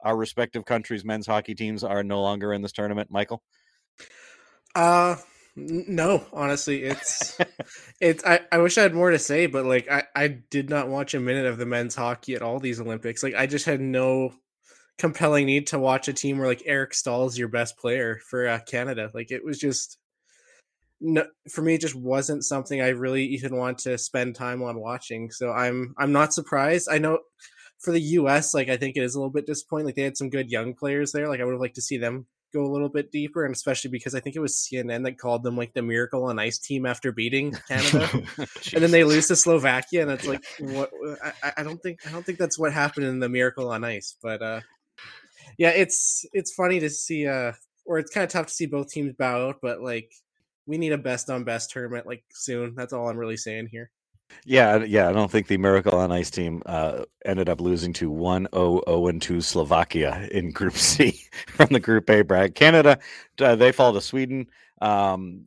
[0.03, 3.41] our respective countries' men's hockey teams are no longer in this tournament, Michael?
[4.75, 5.15] Uh
[5.55, 7.37] no, honestly, it's
[8.01, 8.25] it's.
[8.25, 11.13] I, I wish I had more to say, but like I I did not watch
[11.13, 13.21] a minute of the men's hockey at all these Olympics.
[13.21, 14.33] Like I just had no
[14.97, 18.47] compelling need to watch a team where like Eric Staal is your best player for
[18.47, 19.11] uh, Canada.
[19.13, 19.99] Like it was just
[20.99, 21.75] no for me.
[21.75, 25.29] It just wasn't something I really even want to spend time on watching.
[25.29, 26.87] So I'm I'm not surprised.
[26.89, 27.19] I know
[27.83, 29.85] for the U.S., like I think it is a little bit disappointing.
[29.85, 31.27] Like they had some good young players there.
[31.27, 33.91] Like I would have liked to see them go a little bit deeper, and especially
[33.91, 36.85] because I think it was CNN that called them like the Miracle on Ice team
[36.85, 40.91] after beating Canada, and then they lose to Slovakia, and it's like what
[41.43, 44.15] I, I don't think I don't think that's what happened in the Miracle on Ice,
[44.21, 44.61] but uh,
[45.57, 47.51] yeah, it's it's funny to see uh,
[47.85, 50.11] or it's kind of tough to see both teams bow out, but like
[50.65, 52.75] we need a best on best tournament like soon.
[52.75, 53.91] That's all I'm really saying here.
[54.45, 55.09] Yeah, yeah.
[55.09, 58.81] I don't think the Miracle on Ice team uh, ended up losing to 1 0
[58.87, 62.55] 0 2 Slovakia in Group C from the Group A brag.
[62.55, 62.99] Canada,
[63.39, 64.47] uh, they fall to Sweden.
[64.81, 65.45] Um,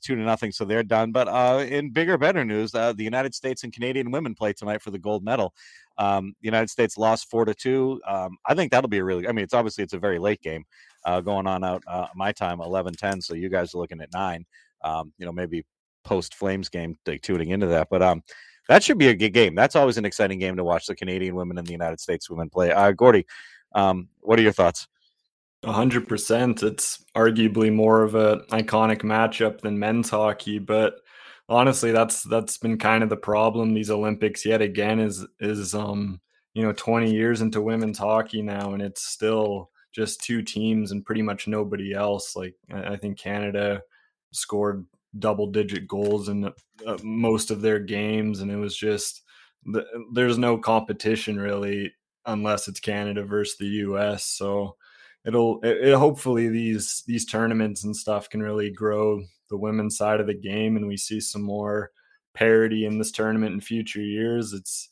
[0.00, 1.12] two to nothing, so they're done.
[1.12, 4.82] But uh, in bigger, better news, uh, the United States and Canadian women play tonight
[4.82, 5.54] for the gold medal.
[5.98, 8.00] Um, the United States lost four to two.
[8.06, 9.28] Um, I think that'll be a really.
[9.28, 10.64] I mean, it's obviously it's a very late game
[11.04, 14.44] uh, going on out uh, my time 11-10, so you guys are looking at nine.
[14.82, 15.64] Um, you know, maybe
[16.06, 17.88] post Flames game, like tuning into that.
[17.90, 18.22] But um,
[18.68, 19.54] that should be a good game.
[19.54, 22.48] That's always an exciting game to watch the Canadian women and the United States women
[22.48, 22.70] play.
[22.70, 23.26] Uh, Gordy,
[23.74, 24.88] um, what are your thoughts?
[25.64, 26.62] hundred percent.
[26.62, 31.00] It's arguably more of an iconic matchup than men's hockey, but
[31.48, 33.74] honestly, that's that's been kind of the problem.
[33.74, 36.20] These Olympics yet again is is um
[36.54, 41.04] you know 20 years into women's hockey now, and it's still just two teams and
[41.04, 42.36] pretty much nobody else.
[42.36, 43.82] Like I think Canada
[44.32, 44.86] scored
[45.18, 49.22] double digit goals in uh, most of their games, and it was just
[49.64, 51.92] the, there's no competition really
[52.26, 54.24] unless it's Canada versus the U.S.
[54.24, 54.76] So
[55.24, 60.20] it'll it, it, hopefully these these tournaments and stuff can really grow the women's side
[60.20, 61.90] of the game, and we see some more
[62.34, 64.52] parity in this tournament in future years.
[64.52, 64.90] It's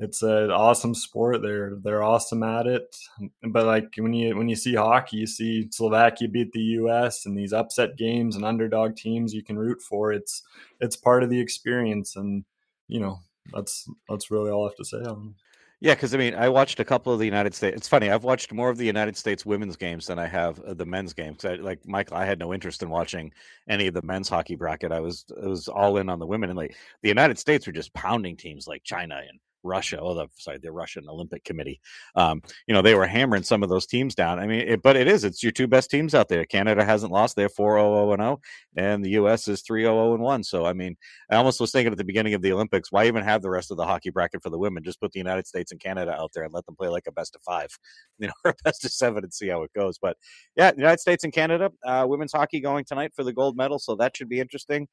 [0.00, 1.42] it's an awesome sport.
[1.42, 2.96] They're they're awesome at it.
[3.42, 7.26] But like when you when you see hockey, you see Slovakia beat the U.S.
[7.26, 10.12] and these upset games and underdog teams you can root for.
[10.12, 10.42] It's
[10.80, 12.44] it's part of the experience, and
[12.88, 13.20] you know
[13.52, 15.34] that's that's really all I have to say on.
[15.82, 17.76] Yeah, because I mean, I watched a couple of the United States.
[17.76, 20.84] It's funny, I've watched more of the United States women's games than I have the
[20.84, 21.44] men's games.
[21.44, 23.32] I, like Michael, I had no interest in watching
[23.66, 24.92] any of the men's hockey bracket.
[24.92, 27.72] I was I was all in on the women, and like the United States were
[27.72, 31.80] just pounding teams like China and Russia, oh, the, sorry, the Russian Olympic Committee.
[32.14, 34.38] Um, you know, they were hammering some of those teams down.
[34.38, 36.44] I mean, it, but it is, it's your two best teams out there.
[36.44, 37.36] Canada hasn't lost.
[37.36, 38.40] They're 4 0 0
[38.76, 39.48] and the U.S.
[39.48, 40.44] is 3 0 1.
[40.44, 40.96] So, I mean,
[41.30, 43.70] I almost was thinking at the beginning of the Olympics, why even have the rest
[43.70, 44.82] of the hockey bracket for the women?
[44.82, 47.12] Just put the United States and Canada out there and let them play like a
[47.12, 47.70] best of five,
[48.18, 49.98] you know, or best of seven and see how it goes.
[49.98, 50.16] But
[50.56, 53.78] yeah, United States and Canada, uh, women's hockey going tonight for the gold medal.
[53.78, 54.88] So that should be interesting.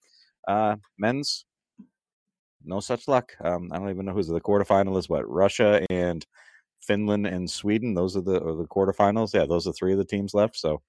[0.48, 1.46] Uh, men's
[2.64, 3.34] no such luck.
[3.42, 5.10] Um, I don't even know who's the quarterfinalists.
[5.10, 6.26] What Russia and
[6.80, 7.94] Finland and Sweden?
[7.94, 9.34] Those are the the quarterfinals.
[9.34, 10.58] Yeah, those are three of the teams left.
[10.58, 10.82] So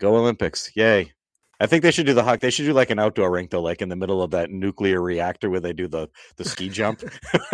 [0.00, 0.70] go Olympics!
[0.74, 1.12] Yay!
[1.60, 2.40] I think they should do the hockey.
[2.40, 5.00] They should do like an outdoor rink though, like in the middle of that nuclear
[5.00, 7.00] reactor where they do the the ski jump.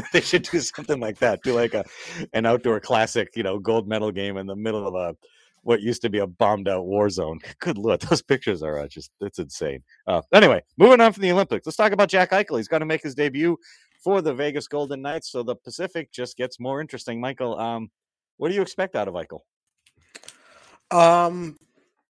[0.12, 1.42] they should do something like that.
[1.42, 1.84] Do like a
[2.32, 5.16] an outdoor classic, you know, gold medal game in the middle of a
[5.64, 7.40] what used to be a bombed out war zone.
[7.58, 9.82] Good lord, those pictures are uh, just it's insane.
[10.06, 12.58] Uh, anyway, moving on from the Olympics, let's talk about Jack Eichel.
[12.58, 13.58] He's going to make his debut
[14.02, 17.20] for the Vegas Golden Knights, so the Pacific just gets more interesting.
[17.20, 17.90] Michael, um,
[18.36, 19.40] what do you expect out of Eichel?
[20.90, 21.56] Um,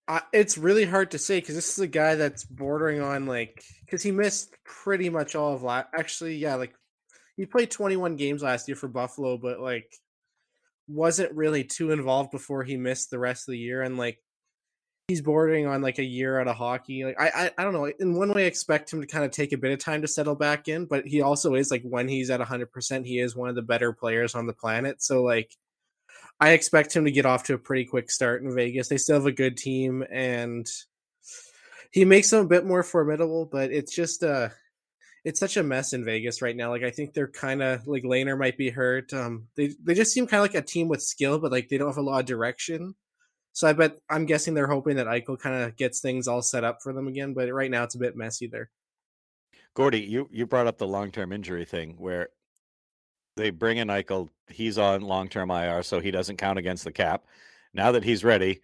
[0.06, 3.62] I, it's really hard to say because this is a guy that's bordering on like
[3.84, 5.88] because he missed pretty much all of last.
[5.96, 6.74] Actually, yeah, like
[7.36, 9.92] he played 21 games last year for Buffalo, but like
[10.90, 14.18] wasn't really too involved before he missed the rest of the year and like
[15.08, 17.90] he's bordering on like a year out of hockey like I, I i don't know
[17.98, 20.08] in one way I expect him to kind of take a bit of time to
[20.08, 23.48] settle back in but he also is like when he's at 100% he is one
[23.48, 25.56] of the better players on the planet so like
[26.38, 28.88] i expect him to get off to a pretty quick start in vegas.
[28.88, 30.68] They still have a good team and
[31.90, 34.50] he makes them a bit more formidable but it's just uh
[35.24, 36.70] it's such a mess in Vegas right now.
[36.70, 39.12] Like I think they're kind of like Lehner might be hurt.
[39.12, 41.78] Um, they they just seem kind of like a team with skill, but like they
[41.78, 42.94] don't have a lot of direction.
[43.52, 46.64] So I bet I'm guessing they're hoping that Eichel kind of gets things all set
[46.64, 47.34] up for them again.
[47.34, 48.70] But right now it's a bit messy there.
[49.74, 52.28] Gordy, you you brought up the long term injury thing where
[53.36, 54.28] they bring in Eichel.
[54.48, 57.24] He's on long term IR, so he doesn't count against the cap.
[57.72, 58.62] Now that he's ready,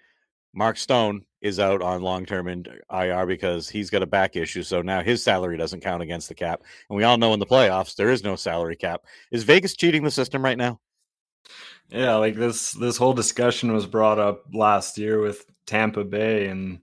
[0.56, 4.62] Mark Stone is out on long term IR uh, because he's got a back issue.
[4.62, 6.62] So now his salary doesn't count against the cap.
[6.88, 9.04] And we all know in the playoffs there is no salary cap.
[9.30, 10.80] Is Vegas cheating the system right now?
[11.90, 16.80] Yeah, like this this whole discussion was brought up last year with Tampa Bay and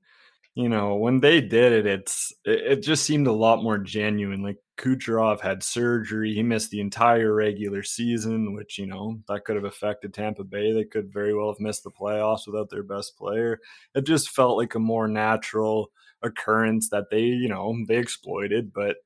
[0.56, 4.44] you know, when they did it, it's it, just seemed a lot more genuine.
[4.44, 6.34] Like Kucherov had surgery.
[6.34, 10.72] He missed the entire regular season, which, you know, that could have affected Tampa Bay.
[10.72, 13.60] They could very well have missed the playoffs without their best player.
[13.96, 18.98] It just felt like a more natural occurrence that they, you know, they exploited, but,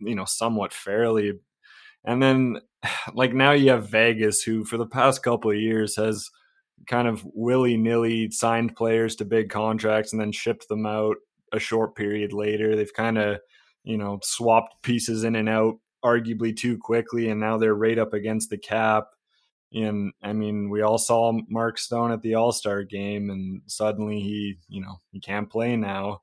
[0.00, 1.34] you know, somewhat fairly.
[2.04, 2.60] And then,
[3.14, 6.30] like, now you have Vegas, who for the past couple of years has
[6.86, 11.16] kind of willy nilly signed players to big contracts and then shipped them out
[11.52, 12.76] a short period later.
[12.76, 13.40] They've kind of,
[13.84, 18.12] you know, swapped pieces in and out arguably too quickly, and now they're right up
[18.12, 19.08] against the cap.
[19.72, 24.20] And I mean, we all saw Mark Stone at the All Star game, and suddenly
[24.20, 26.20] he, you know, he can't play now.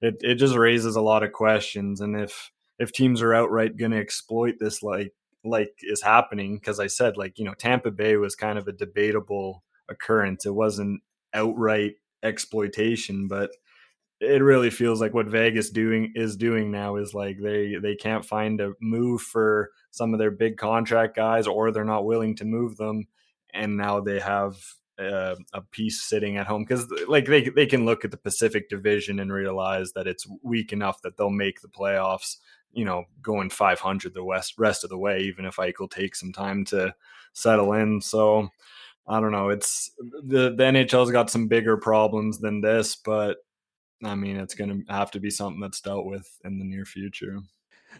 [0.00, 3.92] It it just raises a lot of questions, and if if teams are outright going
[3.92, 8.16] to exploit this, like like is happening, because I said like you know Tampa Bay
[8.16, 10.46] was kind of a debatable occurrence.
[10.46, 11.02] It wasn't
[11.34, 13.50] outright exploitation, but
[14.20, 18.24] it really feels like what Vegas doing is doing now is like they they can't
[18.24, 22.44] find a move for some of their big contract guys, or they're not willing to
[22.44, 23.08] move them,
[23.52, 24.56] and now they have
[24.98, 28.68] a, a piece sitting at home because like they they can look at the Pacific
[28.68, 32.36] Division and realize that it's weak enough that they'll make the playoffs.
[32.72, 36.32] You know, going 500 the west rest of the way, even if Eichel takes some
[36.32, 36.94] time to
[37.32, 38.00] settle in.
[38.00, 38.50] So
[39.06, 39.48] I don't know.
[39.48, 43.38] It's the the NHL's got some bigger problems than this, but
[44.04, 46.84] I mean, it's going to have to be something that's dealt with in the near
[46.84, 47.38] future.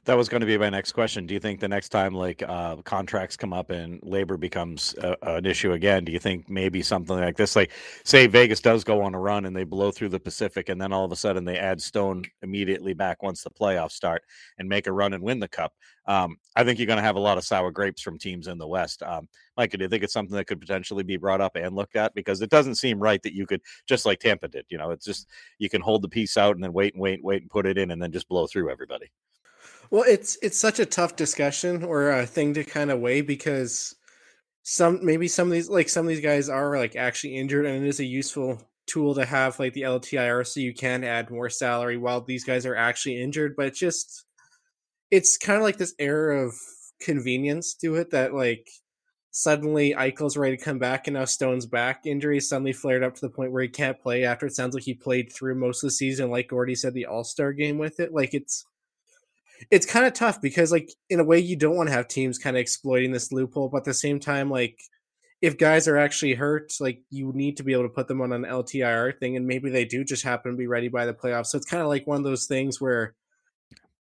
[0.04, 1.26] That was going to be my next question.
[1.26, 5.44] Do you think the next time like uh, contracts come up and labor becomes an
[5.44, 7.72] issue again, do you think maybe something like this, like
[8.04, 10.92] say Vegas does go on a run and they blow through the Pacific, and then
[10.92, 14.22] all of a sudden they add Stone immediately back once the playoffs start
[14.58, 15.74] and make a run and win the cup?
[16.06, 18.58] Um, I think you're going to have a lot of sour grapes from teams in
[18.58, 19.02] the West.
[19.02, 21.96] Um, Mike, do you think it's something that could potentially be brought up and looked
[21.96, 22.14] at?
[22.14, 24.64] Because it doesn't seem right that you could just like Tampa did.
[24.68, 27.14] You know, it's just you can hold the piece out and then wait and wait
[27.14, 29.10] and wait and put it in and then just blow through everybody.
[29.90, 33.94] Well, it's it's such a tough discussion or a thing to kind of weigh because
[34.62, 37.84] some maybe some of these like some of these guys are like actually injured and
[37.84, 41.50] it is a useful tool to have like the LTIR so you can add more
[41.50, 44.24] salary while these guys are actually injured, but it's just
[45.10, 46.54] it's kind of like this air of
[47.00, 48.68] convenience to it that like
[49.32, 52.06] suddenly Eichel's ready to come back and now Stone's back.
[52.06, 54.84] Injury suddenly flared up to the point where he can't play after it sounds like
[54.84, 58.12] he played through most of the season like Gordy said the All-Star game with it.
[58.12, 58.64] Like it's
[59.70, 62.38] it's kind of tough because like in a way you don't want to have teams
[62.38, 64.76] kind of exploiting this loophole but at the same time like
[65.42, 68.32] if guys are actually hurt like you need to be able to put them on
[68.32, 71.46] an ltir thing and maybe they do just happen to be ready by the playoffs.
[71.46, 73.14] So it's kind of like one of those things where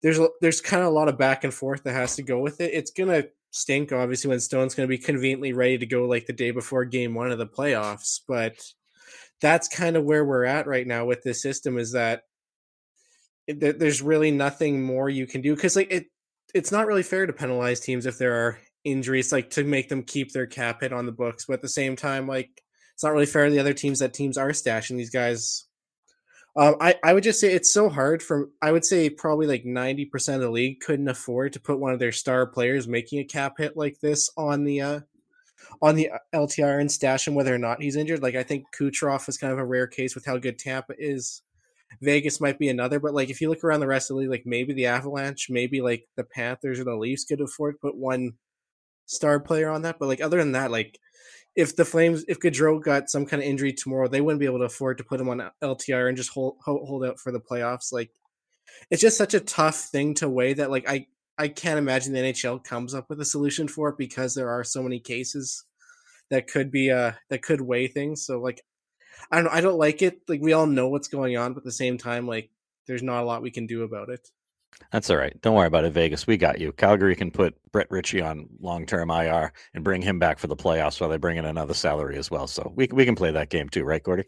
[0.03, 2.41] there's a, there's kind of a lot of back and forth that has to go
[2.41, 2.75] with it.
[2.75, 6.51] It's gonna stink obviously when stone's gonna be conveniently ready to go like the day
[6.51, 8.55] before game one of the playoffs but
[9.41, 12.23] that's kind of where we're at right now with this system is that
[13.49, 16.07] there's really nothing more you can do because like it
[16.55, 20.03] it's not really fair to penalize teams if there are injuries like to make them
[20.03, 22.51] keep their cap hit on the books but at the same time like
[22.95, 25.67] it's not really fair to the other teams that teams are stashing these guys
[26.57, 29.65] um, I, I would just say it's so hard from I would say probably like
[29.65, 33.25] 90% of the league couldn't afford to put one of their star players making a
[33.25, 35.01] cap hit like this on the uh
[35.83, 38.23] on the uh, LTR and stash him whether or not he's injured.
[38.23, 41.43] Like I think Kucherov is kind of a rare case with how good Tampa is
[42.01, 44.31] Vegas might be another, but like if you look around the rest of the league,
[44.31, 47.97] like maybe the Avalanche, maybe like the Panthers or the Leafs could afford to put
[47.97, 48.35] one
[49.07, 49.99] star player on that.
[49.99, 50.99] But like other than that, like
[51.57, 54.59] if the Flames, if Gaudreau got some kind of injury tomorrow, they wouldn't be able
[54.59, 57.93] to afford to put him on LTR and just hold hold out for the playoffs.
[57.93, 58.11] Like
[58.91, 61.07] it's just such a tough thing to weigh that like I
[61.39, 64.65] I can't imagine the NHL comes up with a solution for it because there are
[64.65, 65.65] so many cases
[66.31, 68.25] that could be uh that could weigh things.
[68.25, 68.63] So like
[69.31, 69.53] I don't.
[69.53, 70.21] I don't like it.
[70.29, 72.51] Like we all know what's going on, but at the same time, like
[72.87, 74.29] there's not a lot we can do about it.
[74.93, 75.41] That's all right.
[75.41, 76.27] Don't worry about it, Vegas.
[76.27, 76.73] We got you.
[76.73, 80.57] Calgary can put Brett Ritchie on long term IR and bring him back for the
[80.57, 82.47] playoffs while they bring in another salary as well.
[82.47, 84.25] So we we can play that game too, right, Gordy?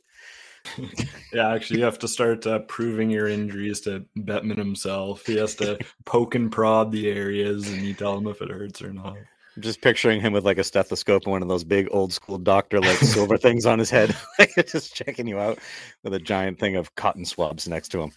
[1.33, 5.27] yeah, actually, you have to start uh, proving your injuries to Bettman himself.
[5.27, 8.81] He has to poke and prod the areas, and you tell him if it hurts
[8.81, 9.17] or not.
[9.57, 12.39] I'm just picturing him with like a stethoscope and one of those big old school
[12.39, 14.17] doctor like silver things on his head,
[14.67, 15.59] just checking you out
[16.03, 18.13] with a giant thing of cotton swabs next to him.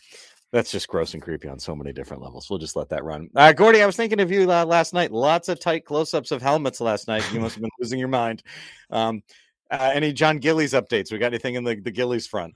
[0.56, 2.50] That's just gross and creepy on so many different levels.
[2.50, 3.30] We'll just let that run.
[3.36, 5.12] Uh, Gordy, I was thinking of you uh, last night.
[5.12, 7.30] Lots of tight close-ups of helmets last night.
[7.34, 8.41] You must have been losing your mind.
[8.89, 9.22] Um,
[9.70, 11.12] uh, any Jon Gillies updates?
[11.12, 12.56] We got anything in the, the Gillies front?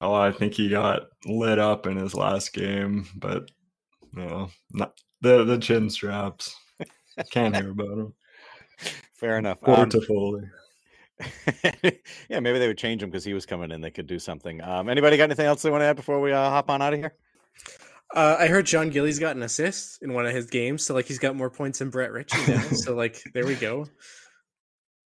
[0.00, 3.50] Oh, I think he got lit up in his last game, but
[4.16, 6.54] you know, not the the chin straps.
[7.32, 8.14] Can't hear about him.
[9.14, 9.58] Fair enough.
[9.64, 10.48] um, Toffoli.
[12.28, 13.80] yeah, maybe they would change him because he was coming in.
[13.80, 14.62] They could do something.
[14.62, 16.92] Um, anybody got anything else they want to add before we uh, hop on out
[16.92, 17.14] of here?
[18.14, 21.06] Uh, I heard Jon Gillies got an assist in one of his games, so like
[21.06, 22.62] he's got more points than Brett Ritchie now.
[22.70, 23.86] so like there we go.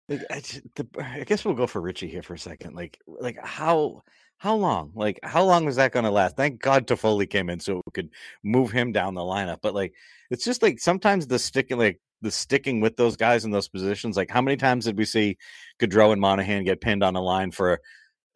[0.08, 0.42] Like, I,
[0.74, 2.74] the, I guess we'll go for Ritchie here for a second.
[2.74, 4.02] Like, like how
[4.42, 4.90] how long?
[4.94, 6.36] Like, how long was that going to last?
[6.36, 8.10] Thank God Toffoli came in so we could
[8.42, 9.58] move him down the lineup.
[9.62, 9.94] But like,
[10.30, 14.16] it's just like sometimes the sticking, like the sticking with those guys in those positions.
[14.16, 15.36] Like, how many times did we see
[15.78, 17.80] Gaudreau and Monahan get pinned on a line for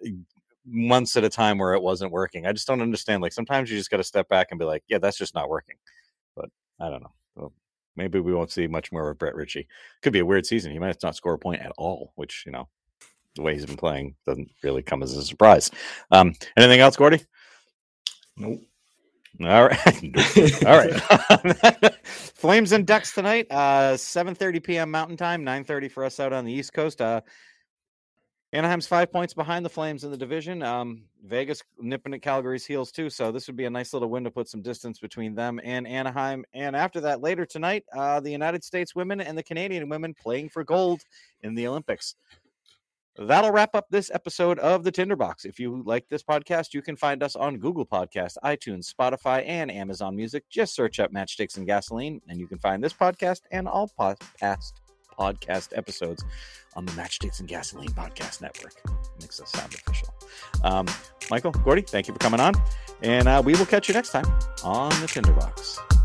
[0.05, 0.11] eh,
[0.67, 2.47] months at a time where it wasn't working?
[2.47, 3.23] I just don't understand.
[3.23, 5.49] Like, sometimes you just got to step back and be like, yeah, that's just not
[5.49, 5.77] working.
[6.35, 7.15] But I don't know.
[7.37, 7.53] Well,
[7.97, 9.69] maybe we won't see much more of Brett Ritchie.
[10.03, 10.73] Could be a weird season.
[10.73, 12.69] He might not score a point at all, which you know
[13.37, 15.71] the way he's been playing doesn't really come as a surprise.
[16.11, 17.23] Um, anything else, Gordy?
[18.37, 18.61] Nope.
[19.43, 20.65] All right.
[20.67, 21.95] All right.
[22.05, 24.91] Flames and Ducks tonight, uh, 7.30 p.m.
[24.91, 27.01] Mountain Time, 9.30 for us out on the East Coast.
[27.01, 27.21] Uh,
[28.53, 30.63] Anaheim's five points behind the Flames in the division.
[30.63, 33.11] Um, Vegas nipping at Calgary's heels too.
[33.11, 35.87] So this would be a nice little win to put some distance between them and
[35.87, 36.45] Anaheim.
[36.55, 40.49] And after that, later tonight, uh, the United States women and the Canadian women playing
[40.49, 41.03] for gold
[41.43, 42.15] in the Olympics
[43.19, 45.45] that'll wrap up this episode of the Tinderbox.
[45.45, 49.71] If you like this podcast, you can find us on Google Podcast, iTunes, Spotify, and
[49.71, 50.45] Amazon Music.
[50.51, 53.91] Just search up Matchsticks and Gasoline, and you can find this podcast and all
[54.39, 54.81] past
[55.19, 56.25] podcast episodes
[56.75, 58.75] on the Matchsticks and Gasoline Podcast Network.
[59.21, 60.15] Makes us sound official.
[60.63, 60.87] Um,
[61.31, 62.55] Michael, Gordy, thank you for coming on.
[63.03, 64.27] And uh, we will catch you next time
[64.63, 65.96] on the Tinderbox.